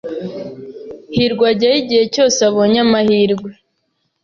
[1.15, 3.49] hirwa ajyayo igihe cyose abonye amahirwe.